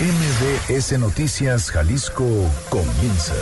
[0.00, 2.26] MBS Noticias Jalisco
[2.68, 3.34] comienza.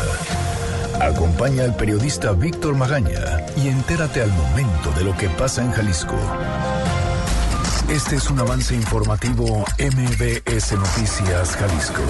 [1.01, 6.15] Acompaña al periodista Víctor Magaña y entérate al momento de lo que pasa en Jalisco.
[7.89, 12.03] Este es un avance informativo MBS Noticias Jalisco.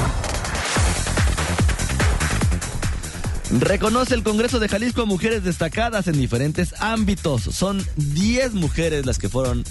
[3.60, 7.42] Reconoce el Congreso de Jalisco a mujeres destacadas en diferentes ámbitos.
[7.42, 9.62] Son 10 mujeres las que fueron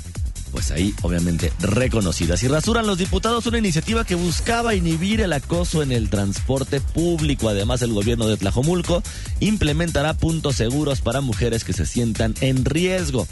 [0.52, 2.43] pues ahí obviamente reconocidas.
[2.43, 7.49] Y rasuran los diputados una iniciativa que buscaba inhibir el acoso en el transporte público.
[7.49, 9.02] Además, el gobierno de Tlajomulco
[9.39, 13.27] implementará puntos seguros para mujeres que se sientan en riesgo.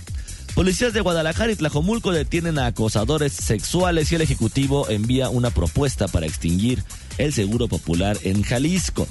[0.55, 6.07] Policías de Guadalajara y Tlajomulco detienen a acosadores sexuales y el Ejecutivo envía una propuesta
[6.07, 6.84] para extinguir
[7.17, 9.07] el Seguro Popular en Jalisco.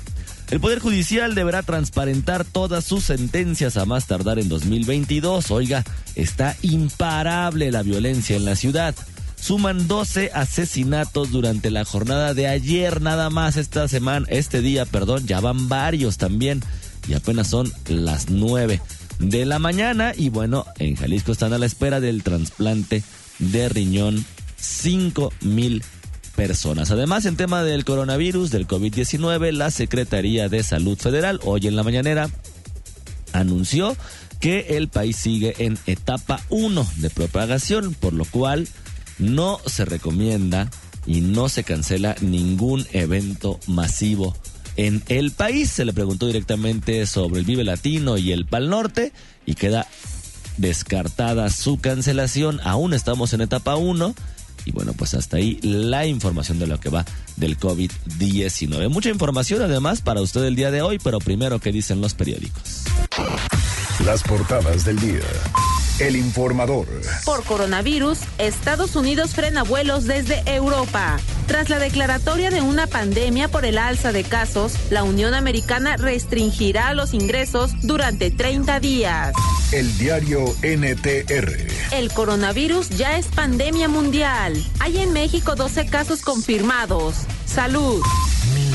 [0.51, 5.51] El Poder Judicial deberá transparentar todas sus sentencias a más tardar en 2022.
[5.51, 5.85] Oiga,
[6.15, 8.95] está imparable la violencia en la ciudad.
[9.39, 15.27] Suman 12 asesinatos durante la jornada de ayer, nada más esta semana, este día, perdón,
[15.27, 16.63] ya van varios también.
[17.07, 18.81] Y apenas son las 9
[19.19, 20.13] de la mañana.
[20.17, 23.03] Y bueno, en Jalisco están a la espera del trasplante
[23.39, 24.25] de riñón
[24.57, 25.85] 5 mil
[26.39, 31.83] Además, en tema del coronavirus, del COVID-19, la Secretaría de Salud Federal hoy en la
[31.83, 32.31] mañanera
[33.33, 33.97] anunció
[34.39, 38.69] que el país sigue en etapa 1 de propagación, por lo cual
[39.19, 40.71] no se recomienda
[41.07, 44.37] y no se cancela ningún evento masivo
[44.77, 45.73] en el país.
[45.73, 49.13] Se le preguntó directamente sobre el Vive Latino y el Pal Norte
[49.45, 49.89] y queda
[50.57, 52.61] descartada su cancelación.
[52.63, 54.15] Aún estamos en etapa 1
[54.69, 58.91] y bueno, pues hasta ahí la información de lo que va del COVID-19.
[58.91, 62.85] Mucha información además para usted el día de hoy, pero primero, ¿qué dicen los periódicos?
[64.05, 65.25] Las portadas del día.
[65.99, 66.87] El informador.
[67.25, 71.19] Por coronavirus, Estados Unidos frena vuelos desde Europa.
[71.47, 76.95] Tras la declaratoria de una pandemia por el alza de casos, la Unión Americana restringirá
[76.95, 79.33] los ingresos durante 30 días.
[79.73, 81.67] El diario NTR.
[81.91, 84.55] El coronavirus ya es pandemia mundial.
[84.79, 87.17] Hay en México 12 casos confirmados.
[87.45, 88.03] Salud.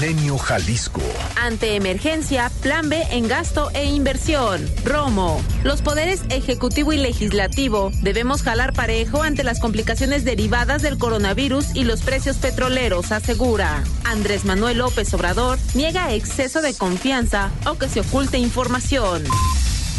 [0.04, 1.00] Milenio Jalisco.
[1.42, 4.70] Ante emergencia, plan B en gasto e inversión.
[4.84, 5.42] Romo.
[5.64, 11.86] Los poderes ejecutivo y legislativo debemos jalar parejo ante las complicaciones derivadas del coronavirus y
[11.86, 13.82] los precios petroleros, asegura.
[14.04, 19.24] Andrés Manuel López Obrador niega exceso de confianza o que se oculte información.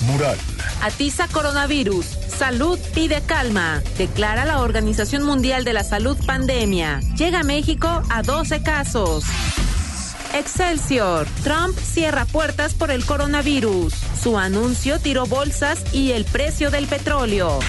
[0.02, 0.36] Mural.
[0.82, 2.04] Atiza coronavirus.
[2.28, 3.82] Salud pide calma.
[3.96, 7.00] Declara la Organización Mundial de la Salud pandemia.
[7.16, 9.24] Llega a México a 12 casos.
[10.34, 11.28] Excelsior.
[11.44, 13.94] Trump cierra puertas por el coronavirus.
[14.20, 17.60] Su anuncio tiró bolsas y el precio del petróleo.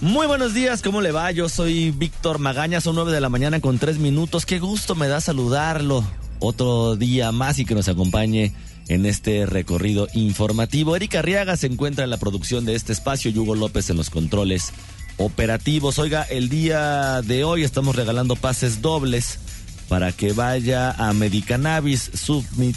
[0.00, 1.32] Muy buenos días, ¿cómo le va?
[1.32, 4.46] Yo soy Víctor Magaña, son nueve de la mañana con tres minutos.
[4.46, 6.04] Qué gusto me da saludarlo
[6.38, 8.52] otro día más y que nos acompañe
[8.88, 10.94] en este recorrido informativo.
[10.94, 14.10] Erika Arriaga se encuentra en la producción de este espacio y Hugo López en los
[14.10, 14.72] controles
[15.16, 15.98] operativos.
[15.98, 19.38] Oiga, el día de hoy estamos regalando pases dobles
[19.88, 22.76] para que vaya a Medicanabis, Submit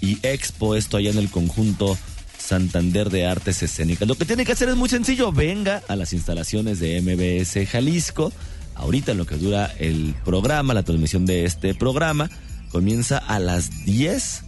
[0.00, 1.96] y Expo, esto allá en el conjunto
[2.38, 4.08] Santander de Artes Escénicas.
[4.08, 8.32] Lo que tiene que hacer es muy sencillo, venga a las instalaciones de MBS Jalisco.
[8.74, 12.30] Ahorita en lo que dura el programa, la transmisión de este programa,
[12.70, 14.44] comienza a las 10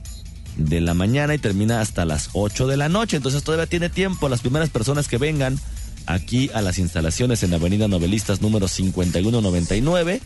[0.56, 3.16] de la mañana y termina hasta las 8 de la noche.
[3.16, 5.59] Entonces todavía tiene tiempo las primeras personas que vengan
[6.06, 10.20] aquí a las instalaciones en Avenida Novelistas número 5199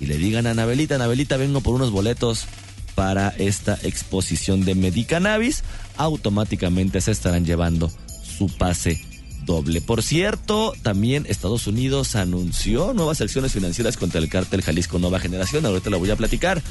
[0.00, 2.46] y le digan a Anabelita, Anabelita, vengo por unos boletos
[2.94, 5.64] para esta exposición de Medicannabis,
[5.96, 7.90] automáticamente se estarán llevando
[8.38, 9.00] su pase
[9.44, 9.80] doble.
[9.80, 15.66] Por cierto, también Estados Unidos anunció nuevas acciones financieras contra el cártel Jalisco Nueva Generación,
[15.66, 16.62] ahorita la voy a platicar.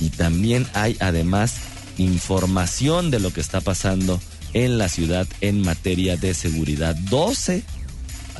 [0.00, 1.56] Y también hay además
[1.98, 4.20] información de lo que está pasando
[4.54, 6.96] en la ciudad en materia de seguridad.
[7.10, 7.62] 12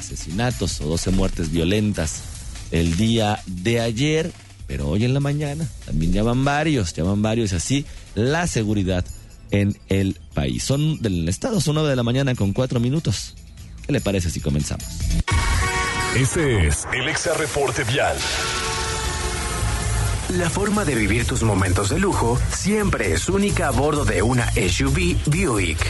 [0.01, 2.23] asesinatos o 12 muertes violentas
[2.71, 4.33] el día de ayer,
[4.67, 7.85] pero hoy en la mañana también ya van varios, ya van varios, así
[8.15, 9.05] la seguridad
[9.51, 10.65] en el país.
[10.65, 13.35] Son del estado, son 9 de la mañana con 4 minutos.
[13.87, 14.87] ¿Qué le parece si comenzamos?
[16.17, 18.17] Este es el Exa Reporte Vial.
[20.39, 24.49] La forma de vivir tus momentos de lujo siempre es única a bordo de una
[24.53, 25.85] SUV Buick.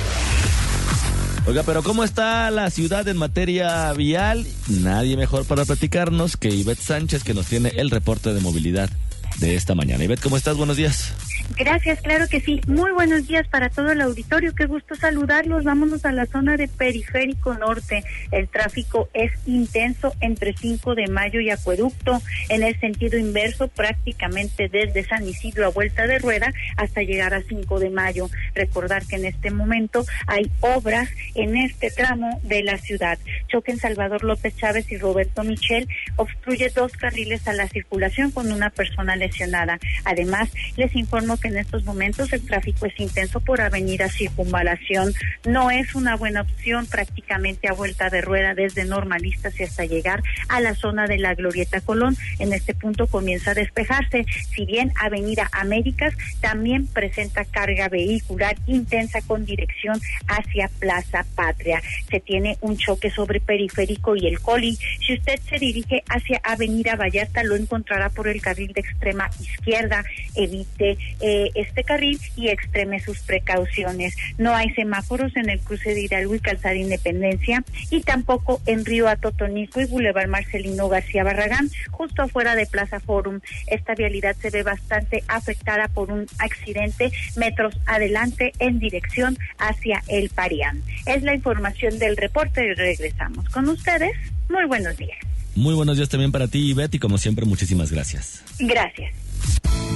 [1.46, 4.46] Oiga, pero ¿cómo está la ciudad en materia vial?
[4.68, 8.90] Nadie mejor para platicarnos que Ivette Sánchez, que nos tiene el reporte de movilidad
[9.38, 10.04] de esta mañana.
[10.04, 10.56] Ivette, ¿cómo estás?
[10.56, 11.12] Buenos días.
[11.56, 12.60] Gracias, claro que sí.
[12.66, 14.54] Muy buenos días para todo el auditorio.
[14.54, 15.64] Qué gusto saludarlos.
[15.64, 18.04] Vámonos a la zona de Periférico Norte.
[18.30, 22.22] El tráfico es intenso entre 5 de mayo y Acueducto.
[22.48, 27.42] En el sentido inverso, prácticamente desde San Isidro a vuelta de rueda hasta llegar a
[27.42, 28.30] 5 de mayo.
[28.54, 33.18] Recordar que en este momento hay obras en este tramo de la ciudad.
[33.48, 38.52] Choque en Salvador López Chávez y Roberto Michel obstruye dos carriles a la circulación con
[38.52, 39.78] una persona lesionada.
[40.04, 45.12] Además, les informo que en estos momentos el tráfico es intenso por Avenida Circunvalación.
[45.46, 50.22] No es una buena opción prácticamente a vuelta de rueda desde Normalistas y hasta llegar
[50.48, 52.16] a la zona de la Glorieta Colón.
[52.38, 54.24] En este punto comienza a despejarse.
[54.54, 61.82] Si bien Avenida Américas también presenta carga vehicular intensa con dirección hacia Plaza Patria.
[62.10, 64.76] Se tiene un choque sobre Periférico y el Coli.
[65.06, 70.04] Si usted se dirige hacia Avenida Vallarta, lo encontrará por el carril de extrema izquierda.
[70.34, 74.14] Evite eh, este carril y extreme sus precauciones.
[74.38, 79.08] No hay semáforos en el cruce de Hidalgo y Calzada Independencia y tampoco en Río
[79.08, 83.40] Atotonico y Boulevard Marcelino García Barragán, justo afuera de Plaza Forum.
[83.66, 90.30] Esta vialidad se ve bastante afectada por un accidente metros adelante en dirección hacia el
[90.30, 90.82] Parián.
[91.06, 94.12] Es la información del reporte y regresamos con ustedes.
[94.48, 95.18] Muy buenos días.
[95.54, 96.98] Muy buenos días también para ti, Betty.
[96.98, 98.42] Como siempre, muchísimas gracias.
[98.58, 99.12] Gracias.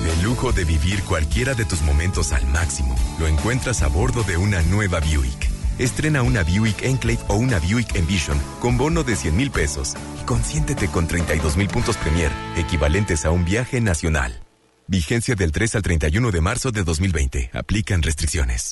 [0.02, 4.36] El lujo de vivir cualquiera de tus momentos al máximo lo encuentras a bordo de
[4.36, 5.50] una nueva Buick.
[5.78, 10.24] Estrena una Buick Enclave o una Buick Envision con bono de 100 mil pesos y
[10.24, 14.40] consiéntete con 32 mil puntos Premier, equivalentes a un viaje nacional.
[14.86, 17.50] Vigencia del 3 al 31 de marzo de 2020.
[17.54, 18.70] Aplican restricciones.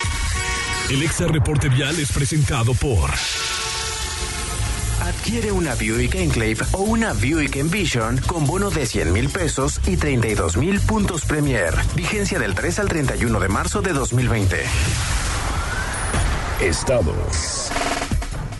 [0.90, 3.10] El Exa Reporte Vial es presentado por.
[5.02, 9.96] Adquiere una Buick Enclave o una Buick Envision con bono de 100 mil pesos y
[9.96, 11.74] 32 mil puntos Premier.
[11.96, 14.56] Vigencia del 3 al 31 de marzo de 2020.
[16.60, 17.72] Estados.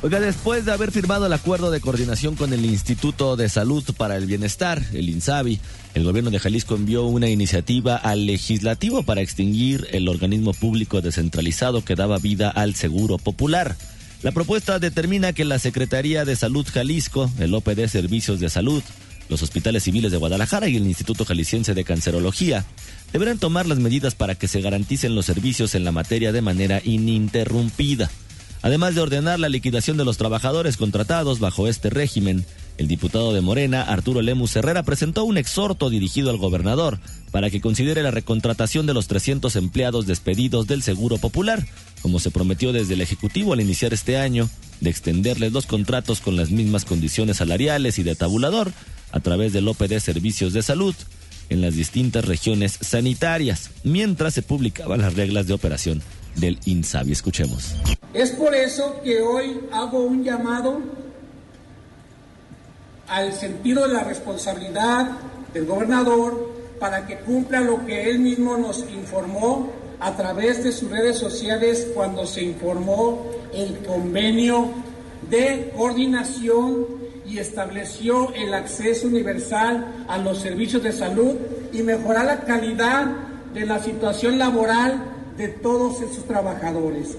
[0.02, 4.16] Oiga, después de haber firmado el acuerdo de coordinación con el Instituto de Salud para
[4.16, 5.60] el Bienestar, el INSABI,
[5.94, 11.84] el gobierno de Jalisco envió una iniciativa al legislativo para extinguir el organismo público descentralizado
[11.84, 13.76] que daba vida al Seguro Popular.
[14.22, 18.82] La propuesta determina que la Secretaría de Salud Jalisco, el OPD Servicios de Salud,
[19.28, 22.64] los hospitales civiles de Guadalajara y el Instituto Jalisciense de Cancerología
[23.12, 26.80] deberán tomar las medidas para que se garanticen los servicios en la materia de manera
[26.84, 28.10] ininterrumpida.
[28.62, 32.44] Además de ordenar la liquidación de los trabajadores contratados bajo este régimen,
[32.78, 37.00] el diputado de Morena, Arturo Lemus Herrera, presentó un exhorto dirigido al gobernador
[37.32, 41.66] para que considere la recontratación de los 300 empleados despedidos del Seguro Popular,
[42.02, 44.50] como se prometió desde el Ejecutivo al iniciar este año,
[44.80, 48.72] de extenderles los contratos con las mismas condiciones salariales y de tabulador
[49.12, 50.94] a través del OPD Servicios de Salud
[51.48, 56.02] en las distintas regiones sanitarias, mientras se publicaban las reglas de operación
[56.36, 57.12] del INSABI.
[57.12, 57.74] Escuchemos.
[58.12, 60.80] Es por eso que hoy hago un llamado
[63.06, 65.10] al sentido de la responsabilidad
[65.52, 66.50] del gobernador
[66.80, 71.86] para que cumpla lo que él mismo nos informó a través de sus redes sociales
[71.94, 74.70] cuando se informó el convenio
[75.30, 76.86] de coordinación
[77.24, 81.36] y estableció el acceso universal a los servicios de salud
[81.72, 83.06] y mejorar la calidad
[83.54, 85.04] de la situación laboral
[85.36, 87.16] de todos esos trabajadores.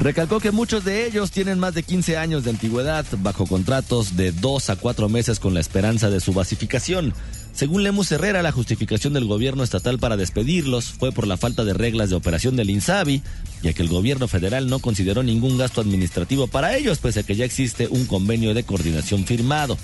[0.00, 4.32] Recalcó que muchos de ellos tienen más de 15 años de antigüedad bajo contratos de
[4.32, 7.14] 2 a 4 meses con la esperanza de su basificación.
[7.58, 11.74] Según Lemus Herrera, la justificación del gobierno estatal para despedirlos fue por la falta de
[11.74, 13.20] reglas de operación del INSABI,
[13.64, 17.34] ya que el gobierno federal no consideró ningún gasto administrativo para ellos, pese a que
[17.34, 19.76] ya existe un convenio de coordinación firmado.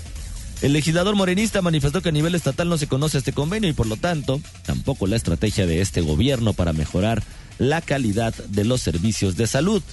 [0.61, 3.87] El legislador morenista manifestó que a nivel estatal no se conoce este convenio y por
[3.87, 7.23] lo tanto tampoco la estrategia de este gobierno para mejorar
[7.57, 9.83] la calidad de los servicios de salud.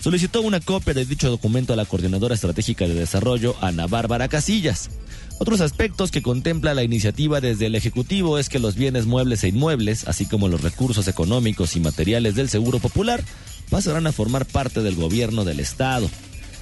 [0.00, 4.90] Solicitó una copia de dicho documento a la Coordinadora Estratégica de Desarrollo, Ana Bárbara Casillas.
[5.38, 9.48] Otros aspectos que contempla la iniciativa desde el Ejecutivo es que los bienes muebles e
[9.48, 13.22] inmuebles, así como los recursos económicos y materiales del Seguro Popular,
[13.70, 16.10] pasarán a formar parte del gobierno del Estado.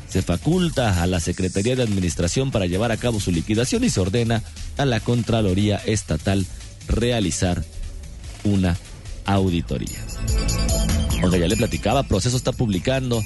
[0.09, 4.01] Se faculta a la Secretaría de Administración para llevar a cabo su liquidación y se
[4.01, 4.43] ordena
[4.77, 6.47] a la Contraloría Estatal
[6.87, 7.65] realizar
[8.45, 8.77] una
[9.25, 9.99] auditoría.
[11.23, 13.23] Aunque ya le platicaba, Proceso está publicando.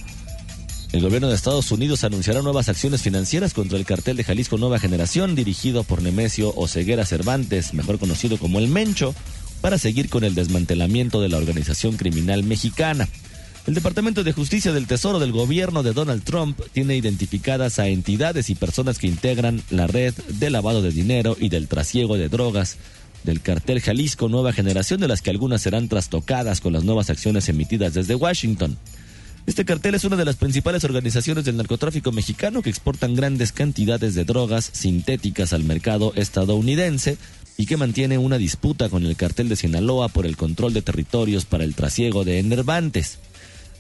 [0.93, 4.81] El gobierno de Estados Unidos anunciará nuevas acciones financieras contra el cartel de Jalisco Nueva
[4.81, 9.15] Generación, dirigido por Nemesio Oceguera Cervantes, mejor conocido como el Mencho,
[9.61, 13.09] para seguir con el desmantelamiento de la organización criminal mexicana.
[13.69, 18.51] El Departamento de Justicia del Tesoro del gobierno de Donald Trump tiene identificadas a entidades
[18.51, 22.79] y personas que integran la red de lavado de dinero y del trasiego de drogas
[23.23, 27.49] del cartel Jalisco Nueva Generación, de las que algunas serán trastocadas con las nuevas acciones
[27.49, 28.77] emitidas desde Washington.
[29.51, 34.15] Este cartel es una de las principales organizaciones del narcotráfico mexicano que exportan grandes cantidades
[34.15, 37.19] de drogas sintéticas al mercado estadounidense
[37.57, 41.47] y que mantiene una disputa con el cartel de Sinaloa por el control de territorios
[41.47, 43.19] para el trasiego de enervantes.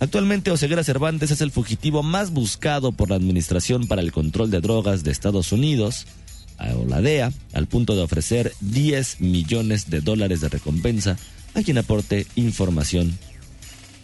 [0.00, 4.60] Actualmente Oseguera Cervantes es el fugitivo más buscado por la Administración para el Control de
[4.60, 6.08] Drogas de Estados Unidos,
[6.58, 11.16] o la DEA, al punto de ofrecer 10 millones de dólares de recompensa
[11.54, 13.16] a quien aporte información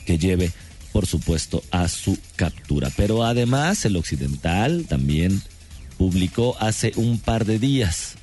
[0.04, 0.52] que lleve,
[0.96, 2.90] por supuesto, a su captura.
[2.96, 5.42] Pero además el Occidental también
[5.98, 8.16] publicó hace un par de días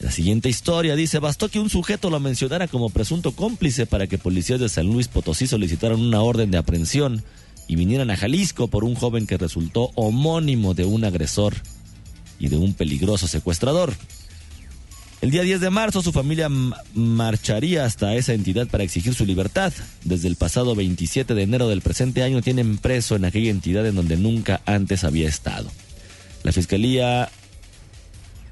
[0.00, 4.18] la siguiente historia dice, bastó que un sujeto lo mencionara como presunto cómplice para que
[4.18, 7.22] policías de San Luis Potosí solicitaran una orden de aprehensión
[7.68, 11.54] y vinieran a Jalisco por un joven que resultó homónimo de un agresor
[12.38, 13.94] y de un peligroso secuestrador.
[15.20, 16.48] El día 10 de marzo su familia
[16.94, 19.70] marcharía hasta esa entidad para exigir su libertad.
[20.02, 23.96] Desde el pasado 27 de enero del presente año tienen preso en aquella entidad en
[23.96, 25.70] donde nunca antes había estado.
[26.42, 27.28] La Fiscalía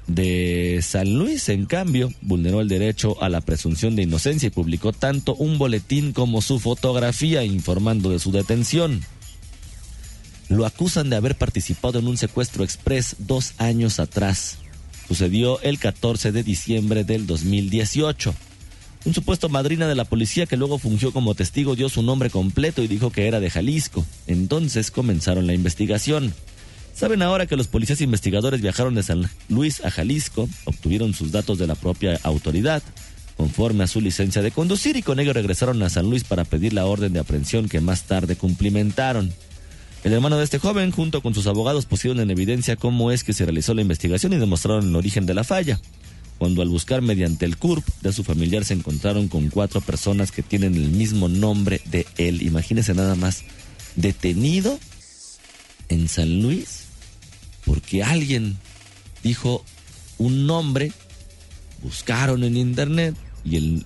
[0.05, 4.93] de San Luis, en cambio, vulneró el derecho a la presunción de inocencia y publicó
[4.93, 9.01] tanto un boletín como su fotografía informando de su detención.
[10.49, 14.59] Lo acusan de haber participado en un secuestro express dos años atrás.
[15.09, 18.31] Sucedió el 14 de diciembre del 2018.
[19.05, 22.83] Un supuesto madrina de la policía que luego fungió como testigo dio su nombre completo
[22.83, 24.05] y dijo que era de Jalisco.
[24.27, 26.31] Entonces comenzaron la investigación.
[26.93, 31.57] Saben ahora que los policías investigadores viajaron de San Luis a Jalisco, obtuvieron sus datos
[31.57, 32.83] de la propia autoridad,
[33.35, 36.73] conforme a su licencia de conducir, y con ello regresaron a San Luis para pedir
[36.73, 39.33] la orden de aprehensión que más tarde cumplimentaron.
[40.03, 43.33] El hermano de este joven, junto con sus abogados, pusieron en evidencia cómo es que
[43.33, 45.79] se realizó la investigación y demostraron el origen de la falla.
[46.37, 50.41] Cuando al buscar mediante el CURP de su familiar se encontraron con cuatro personas que
[50.41, 52.41] tienen el mismo nombre de él.
[52.43, 53.43] Imagínense nada más,
[53.97, 54.79] detenido
[55.89, 56.85] en San Luis
[57.65, 58.57] porque alguien
[59.21, 59.63] dijo
[60.17, 60.91] un nombre,
[61.83, 63.85] buscaron en internet y el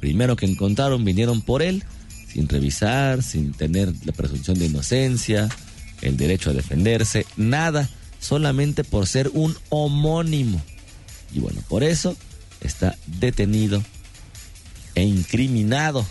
[0.00, 1.84] primero que encontraron vinieron por él,
[2.32, 5.48] sin revisar, sin tener la presunción de inocencia,
[6.02, 7.88] el derecho a defenderse, nada,
[8.20, 10.62] solamente por ser un homónimo.
[11.34, 12.16] Y bueno, por eso
[12.60, 13.82] está detenido
[14.94, 16.06] e incriminado,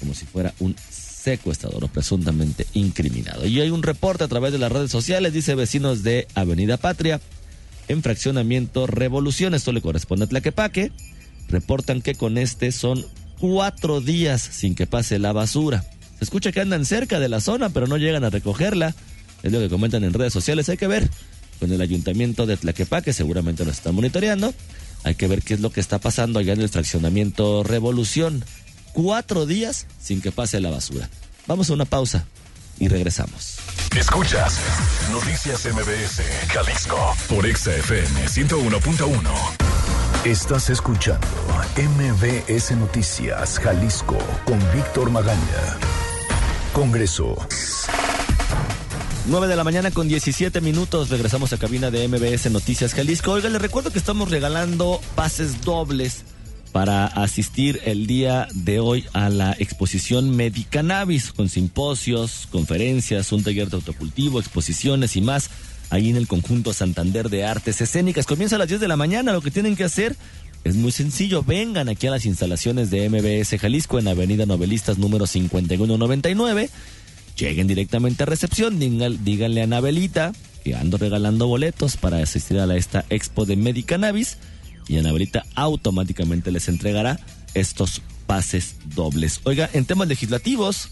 [0.00, 3.46] como si fuera un secuestrador o presuntamente incriminado.
[3.46, 7.20] Y hay un reporte a través de las redes sociales, dice vecinos de Avenida Patria,
[7.88, 10.92] en fraccionamiento Revolución, esto le corresponde a Tlaquepaque,
[11.48, 13.04] reportan que con este son
[13.38, 15.84] cuatro días sin que pase la basura.
[16.18, 18.94] Se escucha que andan cerca de la zona, pero no llegan a recogerla.
[19.42, 20.68] Es lo que comentan en redes sociales.
[20.68, 21.08] Hay que ver
[21.60, 24.54] con el ayuntamiento de Tlaquepaque, seguramente lo están monitoreando.
[25.02, 28.44] Hay que ver qué es lo que está pasando allá en el fraccionamiento Revolución
[28.94, 31.10] cuatro días sin que pase la basura.
[31.46, 32.24] Vamos a una pausa
[32.78, 33.58] y regresamos.
[33.94, 34.58] Escuchas
[35.12, 40.03] Noticias MBS, Jalisco, por XFM 101.1.
[40.24, 41.26] Estás escuchando
[41.76, 44.16] MBS Noticias, Jalisco,
[44.46, 45.36] con Víctor Magaña.
[46.72, 47.36] Congreso.
[49.26, 51.10] 9 de la mañana con 17 minutos.
[51.10, 53.32] Regresamos a cabina de MBS Noticias Jalisco.
[53.32, 56.24] Oiga, le recuerdo que estamos regalando pases dobles
[56.72, 63.68] para asistir el día de hoy a la exposición Medicannabis con simposios, conferencias, un taller
[63.68, 65.50] de autocultivo, exposiciones y más
[65.90, 68.26] ahí en el conjunto Santander de Artes Escénicas.
[68.26, 70.16] Comienza a las 10 de la mañana, lo que tienen que hacer
[70.64, 75.26] es muy sencillo, vengan aquí a las instalaciones de MBS Jalisco en Avenida Novelistas número
[75.26, 76.70] 5199,
[77.36, 80.32] lleguen directamente a recepción, díganle a Anabelita
[80.64, 84.38] que ando regalando boletos para asistir a esta expo de Medicannabis
[84.88, 87.20] y Anabelita automáticamente les entregará
[87.52, 89.42] estos pases dobles.
[89.44, 90.88] Oiga, en temas legislativos,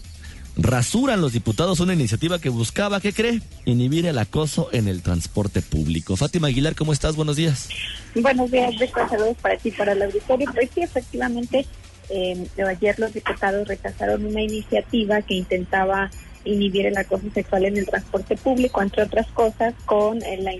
[0.57, 3.41] rasuran los diputados una iniciativa que buscaba, ¿qué cree?
[3.65, 6.15] Inhibir el acoso en el transporte público.
[6.15, 7.15] Fátima Aguilar, ¿cómo estás?
[7.15, 7.69] Buenos días.
[8.15, 9.07] Buenos días, Beto.
[9.09, 10.49] Saludos para ti, para el auditorio.
[10.53, 11.65] Pues sí, efectivamente,
[12.09, 16.11] eh, ayer los diputados rechazaron una iniciativa que intentaba
[16.45, 20.53] inhibir el acoso sexual en el transporte público, entre otras cosas, con eh, la,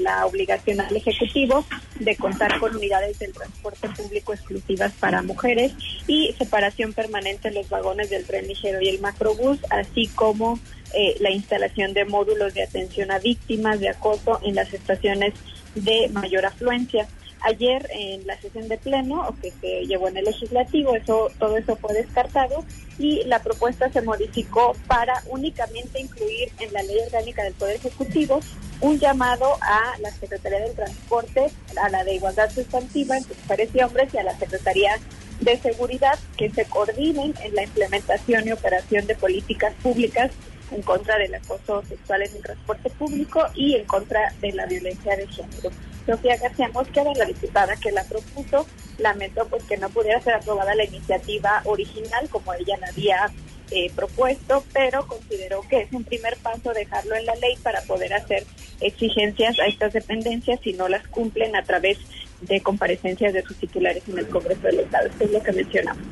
[0.00, 1.64] la, obligación al Ejecutivo
[2.00, 5.72] de contar con unidades del transporte público exclusivas para mujeres
[6.06, 10.58] y separación permanente en los vagones del tren ligero y el macrobús, así como
[10.94, 15.34] eh, la instalación de módulos de atención a víctimas de acoso en las estaciones
[15.74, 17.06] de mayor afluencia.
[17.42, 21.56] Ayer en la sesión de pleno o que se llevó en el legislativo, eso todo
[21.56, 22.64] eso fue descartado
[22.98, 28.40] y la propuesta se modificó para únicamente incluir en la ley orgánica del Poder Ejecutivo
[28.80, 31.46] un llamado a la Secretaría del Transporte,
[31.80, 34.98] a la de Igualdad Sustantiva entre mujeres y hombres y a la Secretaría
[35.40, 40.32] de Seguridad que se coordinen en la implementación y operación de políticas públicas
[40.70, 45.16] en contra del acoso sexual en el transporte público y en contra de la violencia
[45.16, 45.70] de género.
[46.06, 48.66] Sofía García Mosquera, la diputada que la propuso,
[48.98, 53.30] lamentó pues que no pudiera ser aprobada la iniciativa original como ella la había
[53.70, 58.14] eh, propuesto, pero consideró que es un primer paso dejarlo en la ley para poder
[58.14, 58.46] hacer
[58.80, 61.98] exigencias a estas dependencias si no las cumplen a través
[62.42, 65.08] de comparecencias de sus titulares en el Congreso del Estado.
[65.08, 66.02] Esto es lo que mencionamos.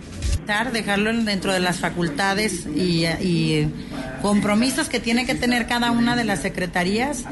[0.73, 3.68] Dejarlo dentro de las facultades y, y
[4.23, 7.25] compromisos que tiene que tener cada una de las secretarías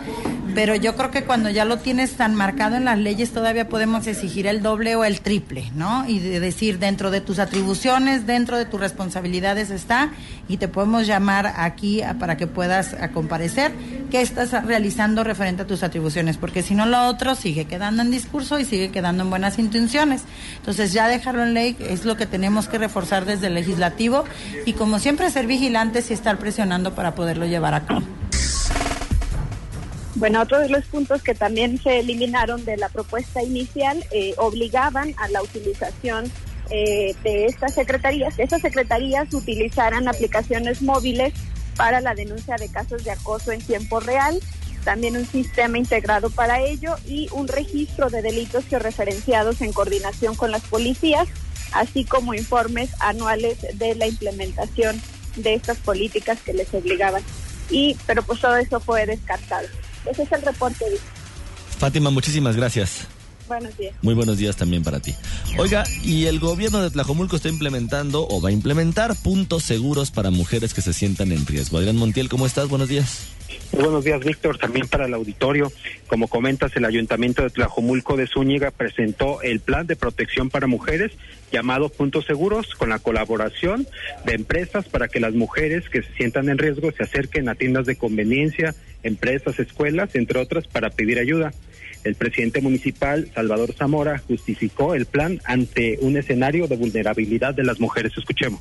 [0.54, 4.06] pero yo creo que cuando ya lo tienes tan marcado en las leyes todavía podemos
[4.06, 6.08] exigir el doble o el triple, ¿no?
[6.08, 10.10] Y de decir, dentro de tus atribuciones, dentro de tus responsabilidades está,
[10.48, 13.72] y te podemos llamar aquí para que puedas comparecer,
[14.10, 18.10] qué estás realizando referente a tus atribuciones, porque si no lo otro sigue quedando en
[18.10, 20.22] discurso y sigue quedando en buenas intenciones.
[20.56, 24.24] Entonces ya dejarlo en ley es lo que tenemos que reforzar desde el legislativo
[24.66, 28.02] y como siempre ser vigilantes y estar presionando para poderlo llevar a cabo.
[30.16, 35.12] Bueno, otro de los puntos que también se eliminaron de la propuesta inicial eh, obligaban
[35.18, 36.30] a la utilización
[36.70, 41.34] eh, de estas secretarías, que esas secretarías utilizaran aplicaciones móviles
[41.76, 44.38] para la denuncia de casos de acoso en tiempo real,
[44.84, 50.52] también un sistema integrado para ello y un registro de delitos georreferenciados en coordinación con
[50.52, 51.26] las policías,
[51.72, 55.00] así como informes anuales de la implementación
[55.36, 57.22] de estas políticas que les obligaban.
[57.68, 59.66] Y, pero pues todo eso fue descartado.
[60.06, 60.84] Ese es el reporte.
[61.78, 63.06] Fátima, muchísimas gracias.
[63.46, 63.94] Buenos días.
[64.00, 65.14] Muy buenos días también para ti.
[65.58, 70.30] Oiga, y el gobierno de Tlajomulco está implementando o va a implementar puntos seguros para
[70.30, 71.78] mujeres que se sientan en riesgo.
[71.78, 72.68] Adrián Montiel, ¿cómo estás?
[72.68, 73.28] Buenos días.
[73.72, 74.56] buenos días, Víctor.
[74.56, 75.70] También para el auditorio.
[76.06, 81.12] Como comentas, el Ayuntamiento de Tlajomulco de Zúñiga presentó el plan de protección para mujeres
[81.52, 83.86] llamado Puntos Seguros con la colaboración
[84.24, 87.84] de empresas para que las mujeres que se sientan en riesgo se acerquen a tiendas
[87.84, 91.52] de conveniencia, empresas, escuelas, entre otras, para pedir ayuda.
[92.02, 97.80] El presidente municipal, Salvador Zamora, justificó el plan ante un escenario de vulnerabilidad de las
[97.80, 98.12] mujeres.
[98.16, 98.60] Escuchemos.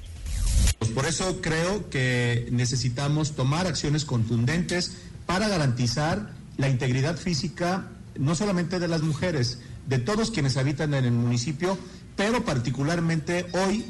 [0.93, 8.79] Por eso creo que necesitamos tomar acciones contundentes para garantizar la integridad física no solamente
[8.79, 11.77] de las mujeres, de todos quienes habitan en el municipio,
[12.15, 13.83] pero particularmente hoy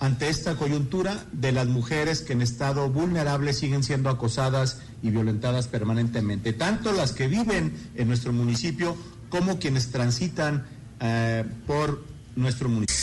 [0.00, 5.68] ante esta coyuntura de las mujeres que en estado vulnerable siguen siendo acosadas y violentadas
[5.68, 8.96] permanentemente, tanto las que viven en nuestro municipio
[9.28, 10.66] como quienes transitan
[11.00, 12.02] eh, por
[12.36, 12.98] nuestro municipio.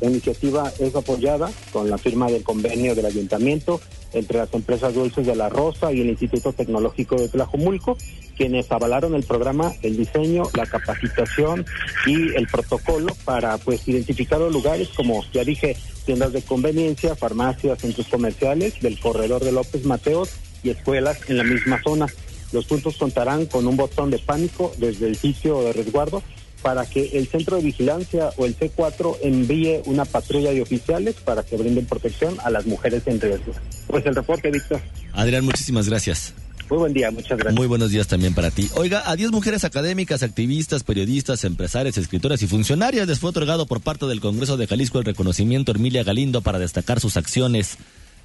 [0.00, 3.80] La iniciativa es apoyada con la firma del convenio del ayuntamiento
[4.12, 7.96] entre las empresas Dulces de la Rosa y el Instituto Tecnológico de Tlajomulco,
[8.36, 11.64] quienes avalaron el programa, el diseño, la capacitación
[12.06, 17.80] y el protocolo para pues identificar los lugares como ya dije, tiendas de conveniencia, farmacias,
[17.80, 20.30] centros comerciales del corredor de López Mateos
[20.62, 22.06] y escuelas en la misma zona.
[22.52, 26.22] Los puntos contarán con un botón de pánico desde el sitio de resguardo
[26.62, 31.42] para que el centro de vigilancia o el C4 envíe una patrulla de oficiales para
[31.42, 33.52] que brinden protección a las mujeres en riesgo.
[33.88, 34.80] Pues el reporte, Víctor.
[35.12, 36.34] Adrián, muchísimas gracias.
[36.72, 37.54] Muy buen día, muchas gracias.
[37.54, 38.70] Muy buenos días también para ti.
[38.76, 43.82] Oiga, a 10 mujeres académicas, activistas, periodistas, empresarias, escritoras y funcionarias les fue otorgado por
[43.82, 47.76] parte del Congreso de Jalisco el reconocimiento Emilia Galindo para destacar sus acciones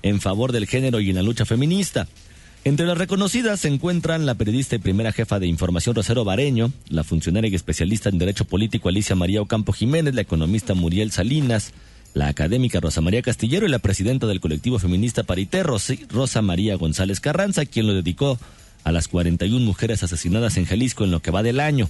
[0.01, 2.07] en favor del género y en la lucha feminista.
[2.63, 7.03] Entre las reconocidas se encuentran la periodista y primera jefa de información Rosero Bareño, la
[7.03, 11.73] funcionaria y especialista en Derecho Político Alicia María Ocampo Jiménez, la economista Muriel Salinas,
[12.13, 17.19] la académica Rosa María Castillero y la presidenta del colectivo feminista Parité, Rosa María González
[17.19, 18.39] Carranza, quien lo dedicó
[18.83, 21.89] a las 41 mujeres asesinadas en Jalisco en lo que va del año.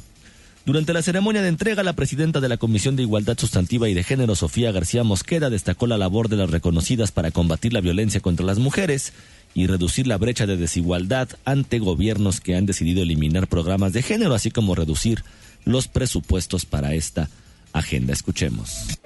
[0.65, 4.03] Durante la ceremonia de entrega, la presidenta de la Comisión de Igualdad Sustantiva y de
[4.03, 8.45] Género, Sofía García Mosqueda, destacó la labor de las reconocidas para combatir la violencia contra
[8.45, 9.13] las mujeres
[9.53, 14.33] y reducir la brecha de desigualdad ante gobiernos que han decidido eliminar programas de género,
[14.33, 15.23] así como reducir
[15.63, 17.29] los presupuestos para esta
[17.71, 18.11] agenda.
[18.11, 18.99] Escuchemos.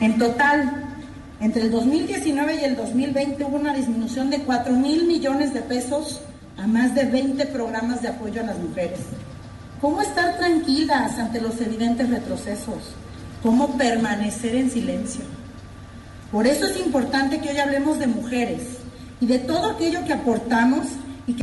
[0.00, 0.86] En total,
[1.40, 6.20] entre el 2019 y el 2020 hubo una disminución de 4 mil millones de pesos
[6.56, 9.00] a más de 20 programas de apoyo a las mujeres.
[9.80, 12.94] ¿Cómo estar tranquilas ante los evidentes retrocesos?
[13.42, 15.24] ¿Cómo permanecer en silencio?
[16.32, 18.60] Por eso es importante que hoy hablemos de mujeres,
[19.20, 20.86] y de todo aquello que aportamos
[21.26, 21.42] y que...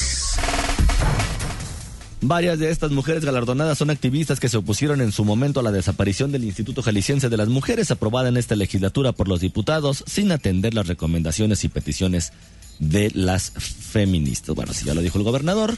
[2.23, 5.71] Varias de estas mujeres galardonadas son activistas que se opusieron en su momento a la
[5.71, 10.31] desaparición del Instituto Jalisciense de las Mujeres aprobada en esta legislatura por los diputados sin
[10.31, 12.31] atender las recomendaciones y peticiones
[12.77, 14.55] de las feministas.
[14.55, 15.75] Bueno, si ya lo dijo el gobernador,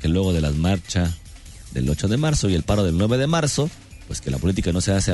[0.00, 1.14] que luego de las marchas
[1.72, 3.68] del 8 de marzo y el paro del 9 de marzo,
[4.06, 5.12] pues que la política no se hace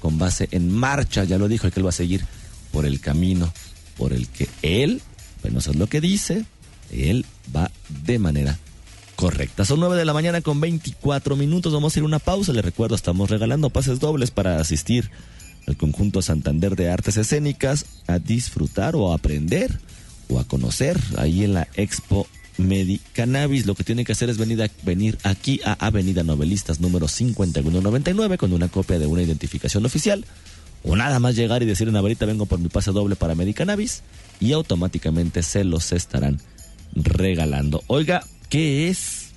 [0.00, 2.24] con base en marcha, ya lo dijo, y que él va a seguir
[2.72, 3.52] por el camino
[3.98, 5.02] por el que él,
[5.42, 6.46] bueno, eso es lo que dice,
[6.92, 7.70] él va
[8.04, 8.58] de manera
[9.18, 9.64] correcta.
[9.64, 11.72] Son 9 de la mañana con 24 minutos.
[11.72, 12.52] Vamos a ir a una pausa.
[12.52, 15.10] Les recuerdo, estamos regalando pases dobles para asistir
[15.66, 19.80] al conjunto Santander de Artes Escénicas a disfrutar o a aprender
[20.28, 22.28] o a conocer ahí en la Expo
[22.58, 23.66] Medicannabis.
[23.66, 28.38] Lo que tiene que hacer es venir, a, venir aquí a Avenida Novelistas número 5199
[28.38, 30.24] con una copia de una identificación oficial.
[30.84, 34.04] O nada más llegar y decir una varita vengo por mi pase doble para Medicannabis
[34.38, 36.38] y automáticamente se los estarán
[36.94, 37.82] regalando.
[37.88, 39.30] Oiga, ¿Qué es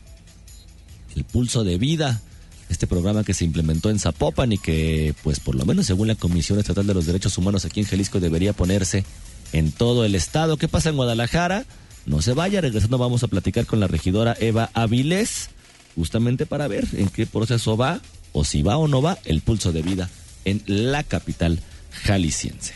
[1.16, 2.22] el pulso de vida?
[2.70, 6.16] Este programa que se implementó en Zapopan y que, pues por lo menos según la
[6.16, 9.04] Comisión Estatal de los Derechos Humanos aquí en Jalisco debería ponerse
[9.52, 10.56] en todo el estado.
[10.56, 11.66] ¿Qué pasa en Guadalajara?
[12.06, 15.50] No se vaya, regresando vamos a platicar con la regidora Eva Avilés,
[15.96, 18.00] justamente para ver en qué proceso va,
[18.32, 20.10] o si va o no va, el pulso de vida
[20.46, 21.60] en la capital
[21.92, 22.74] jalisciense.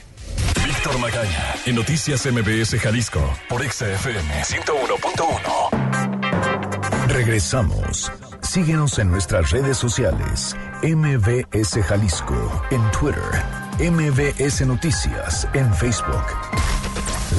[0.66, 6.25] Víctor Magaña, en Noticias MBS Jalisco, por XFM 101.1.
[7.16, 8.12] Regresamos.
[8.42, 10.54] Síguenos en nuestras redes sociales.
[10.84, 13.24] MBS Jalisco en Twitter.
[13.80, 16.26] MBS Noticias en Facebook.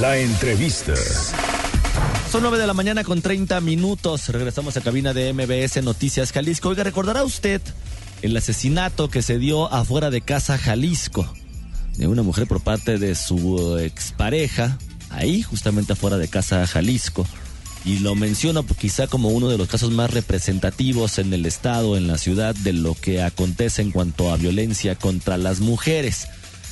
[0.01, 0.95] La entrevista.
[2.31, 4.29] Son 9 de la mañana con 30 minutos.
[4.29, 6.69] Regresamos a cabina de MBS Noticias Jalisco.
[6.69, 7.61] Oiga, ¿recordará usted
[8.23, 11.31] el asesinato que se dio afuera de casa Jalisco?
[11.97, 14.79] De una mujer por parte de su expareja,
[15.11, 17.27] ahí justamente afuera de casa Jalisco
[17.87, 22.05] y lo menciono quizá como uno de los casos más representativos en el estado, en
[22.05, 26.27] la ciudad, de lo que acontece en cuanto a violencia contra las mujeres.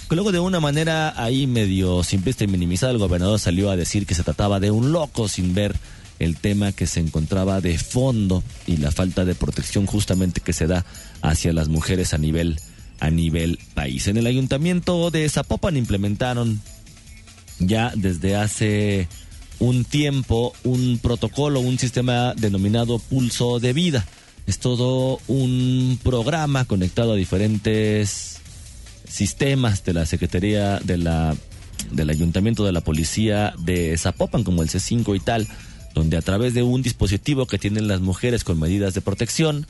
[0.10, 4.14] luego de una manera ahí medio simplista y minimizada, el gobernador salió a decir que
[4.14, 5.78] se trataba de un loco sin ver
[6.20, 10.68] el tema que se encontraba de fondo y la falta de protección justamente que se
[10.68, 10.86] da
[11.22, 12.60] hacia las mujeres a nivel
[13.00, 14.08] a nivel país.
[14.08, 16.62] En el ayuntamiento de Zapopan implementaron
[17.60, 19.08] ya desde hace
[19.60, 24.06] un tiempo, un protocolo, un sistema denominado pulso de vida.
[24.48, 28.40] Es todo un programa conectado a diferentes
[29.08, 31.36] sistemas de la Secretaría de la
[31.92, 35.48] del Ayuntamiento de la Policía de Zapopan, como el C5 y tal,
[35.94, 39.68] donde a través de un dispositivo que tienen las mujeres con medidas de protección,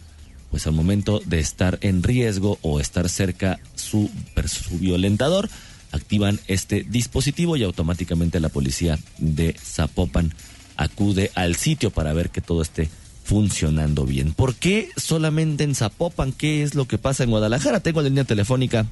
[0.50, 4.10] pues al momento de estar en riesgo o estar cerca su,
[4.48, 5.50] su violentador,
[5.96, 10.34] activan este dispositivo y automáticamente la policía de Zapopan
[10.78, 12.90] acude al sitio para ver que todo esté
[13.24, 14.34] funcionando bien.
[14.34, 16.32] ¿Por qué solamente en Zapopan?
[16.32, 17.80] ¿Qué es lo que pasa en Guadalajara?
[17.80, 18.86] Tengo la línea telefónica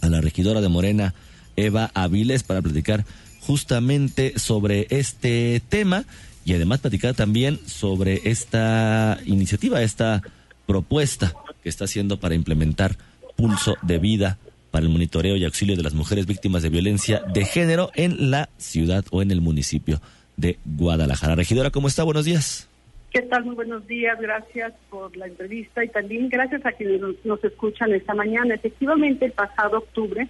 [0.00, 1.14] a la regidora de Morena,
[1.54, 3.04] Eva Aviles, para platicar
[3.40, 6.04] justamente sobre este tema
[6.44, 10.22] y además platicar también sobre esta iniciativa, esta
[10.66, 12.98] propuesta que está haciendo para implementar
[13.36, 14.38] pulso de vida
[14.76, 18.50] para el monitoreo y auxilio de las mujeres víctimas de violencia de género en la
[18.58, 20.00] ciudad o en el municipio
[20.36, 21.34] de Guadalajara.
[21.34, 22.04] Regidora, ¿cómo está?
[22.04, 22.68] Buenos días.
[23.10, 23.46] ¿Qué tal?
[23.46, 24.20] Muy buenos días.
[24.20, 28.56] Gracias por la entrevista y también gracias a quienes nos, escuchan esta mañana.
[28.56, 30.28] Efectivamente, el pasado octubre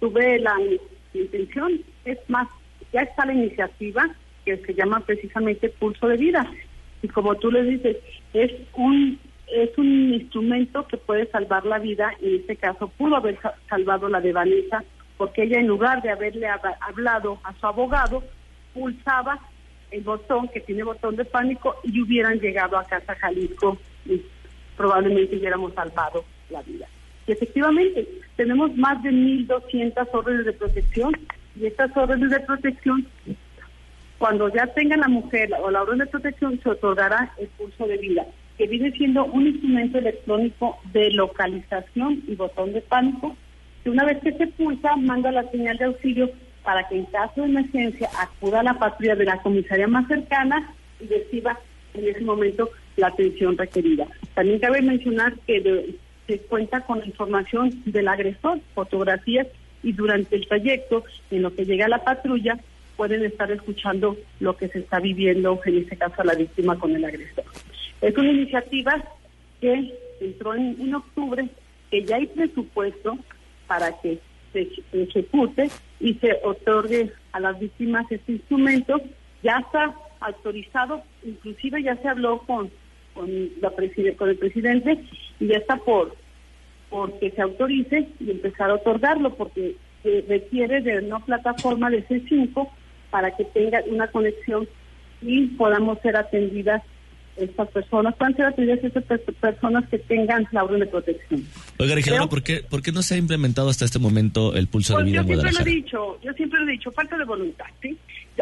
[0.00, 0.56] tuve la
[1.12, 2.48] intención, es más,
[2.94, 4.08] ya está la iniciativa
[4.46, 6.50] que se llama precisamente Pulso de Vida.
[7.02, 7.98] Y como tú le dices,
[8.32, 9.18] es un
[9.52, 13.38] es un instrumento que puede salvar la vida, en este caso pudo haber
[13.68, 14.82] salvado la de Vanessa,
[15.18, 16.48] porque ella en lugar de haberle
[16.80, 18.22] hablado a su abogado,
[18.72, 19.38] pulsaba
[19.90, 24.22] el botón que tiene botón de pánico y hubieran llegado a casa Jalisco y
[24.76, 26.86] probablemente hubiéramos salvado la vida.
[27.26, 31.12] Y efectivamente, tenemos más de 1.200 órdenes de protección
[31.60, 33.06] y estas órdenes de protección,
[34.16, 37.98] cuando ya tenga la mujer o la orden de protección, se otorgará el pulso de
[37.98, 38.24] vida
[38.62, 43.36] que viene siendo un instrumento electrónico de localización y botón de pánico,
[43.82, 46.30] que una vez que se pulsa, manda la señal de auxilio
[46.62, 50.72] para que en caso de emergencia acuda a la patrulla de la comisaría más cercana
[51.00, 51.58] y reciba
[51.94, 54.06] en ese momento la atención requerida.
[54.34, 55.96] También cabe mencionar que
[56.28, 59.48] se cuenta con información del agresor, fotografías
[59.82, 62.60] y durante el trayecto en lo que llega la patrulla
[62.96, 66.94] pueden estar escuchando lo que se está viviendo, en este caso a la víctima con
[66.94, 67.44] el agresor.
[68.00, 69.02] Es una iniciativa
[69.60, 71.48] que entró en, octubre,
[71.90, 73.18] que ya hay presupuesto
[73.66, 74.18] para que
[74.52, 79.00] se ejecute y se otorgue a las víctimas este instrumento.
[79.42, 82.70] Ya está autorizado, inclusive ya se habló con
[83.14, 83.28] con,
[83.60, 83.70] la
[84.16, 84.98] con el presidente
[85.38, 86.16] y ya está por
[86.88, 89.76] porque se autorice y empezar a otorgarlo, porque
[90.28, 92.68] requiere de una plataforma de C5
[93.12, 94.66] para que tenga una conexión
[95.20, 96.82] y podamos ser atendidas
[97.36, 101.46] estas personas, puedan ser atendidas estas personas que tengan la orden de protección.
[101.78, 104.94] Oiga, regidora, ¿por qué, ¿por qué no se ha implementado hasta este momento el pulso
[104.94, 107.24] de pues vida yo siempre lo he dicho, yo siempre lo he dicho, falta de
[107.24, 107.96] voluntad, ¿sí?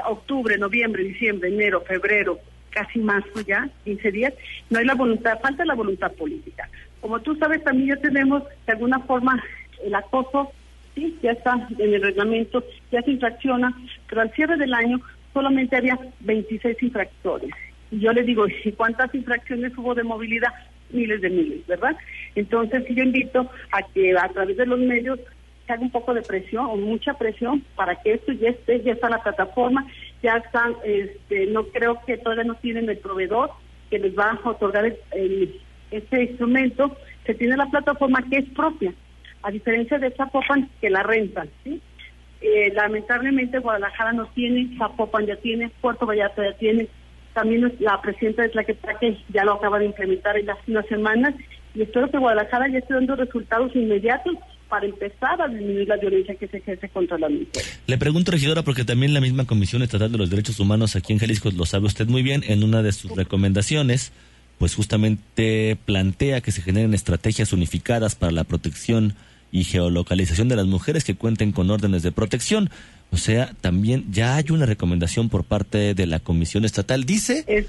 [0.09, 2.39] octubre, noviembre, diciembre, enero, febrero,
[2.71, 4.35] casi marzo ya, 15 días,
[4.71, 6.69] no hay la voluntad, falta la voluntad política.
[7.01, 9.43] Como tú sabes, también ya tenemos de alguna forma
[9.85, 10.53] el acoso,
[11.01, 13.73] sí, ya está en el reglamento, ya se infracciona,
[14.09, 15.01] pero al cierre del año
[15.33, 17.51] solamente había 26 infractores.
[17.91, 20.53] Y yo le digo, ¿y cuántas infracciones hubo de movilidad?
[20.91, 21.97] Miles de miles, ¿verdad?
[22.35, 25.21] Entonces yo invito a que a través de los medios
[25.67, 28.93] se haga un poco de presión o mucha presión para que esto ya esté, ya
[28.93, 29.87] está la plataforma,
[30.23, 33.53] ya están, este, no creo que todavía no tienen el proveedor
[33.89, 35.61] que les va a otorgar el
[35.91, 38.93] este instrumento, se tiene la plataforma que es propia,
[39.43, 41.81] a diferencia de Zapopan que la rentan, ¿sí?
[42.41, 46.89] Eh, lamentablemente Guadalajara no tiene, Zapopan ya tiene, Puerto Vallarta ya tiene,
[47.35, 51.35] también la presidenta de Tlaquepaque ya lo acaba de implementar en las unas semanas
[51.75, 54.35] y espero que Guadalajara ya esté dando resultados inmediatos
[54.69, 57.63] para empezar a disminuir la violencia que se ejerce contra la mujer.
[57.87, 61.19] Le pregunto, regidora, porque también la misma Comisión Estatal de los Derechos Humanos aquí en
[61.19, 64.13] Jalisco, lo sabe usted muy bien, en una de sus recomendaciones,
[64.59, 69.15] pues justamente plantea que se generen estrategias unificadas para la protección
[69.53, 72.71] y geolocalización de las mujeres que cuenten con órdenes de protección.
[73.13, 77.45] O sea, también ya hay una recomendación por parte de la Comisión Estatal, dice.
[77.47, 77.67] Es,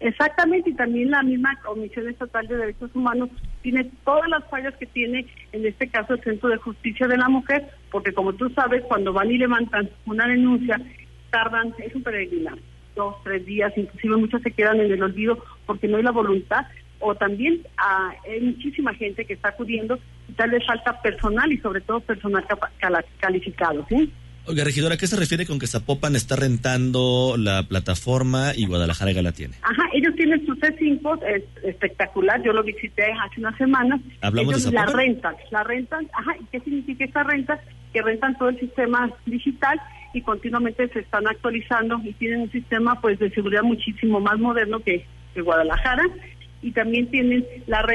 [0.00, 3.28] exactamente, y también la misma Comisión Estatal de Derechos Humanos
[3.62, 7.28] tiene todas las fallas que tiene, en este caso, el Centro de Justicia de la
[7.28, 10.80] Mujer, porque como tú sabes, cuando van y levantan una denuncia,
[11.30, 12.60] tardan, es un peregrinaje
[12.98, 16.66] dos, tres días, inclusive muchos se quedan en el olvido porque no hay la voluntad
[17.00, 21.58] o también ah, hay muchísima gente que está acudiendo y tal vez falta personal y
[21.58, 22.44] sobre todo personal
[23.20, 24.12] calificado, ¿sí?
[24.46, 29.12] Oiga, regidora, ¿a qué se refiere con que Zapopan está rentando la plataforma y Guadalajara
[29.12, 29.56] ya la tiene?
[29.60, 34.00] Ajá, ellos tienen su C5, es espectacular, yo lo visité hace unas semanas.
[34.22, 37.60] ¿Hablamos ellos de la rentan, la rentan, ajá, ¿y qué significa esta renta?
[37.92, 39.78] Que rentan todo el sistema digital
[40.14, 44.80] y continuamente se están actualizando y tienen un sistema pues de seguridad muchísimo más moderno
[44.80, 45.04] que,
[45.40, 46.02] Guadalajara
[46.60, 47.86] y también tienen la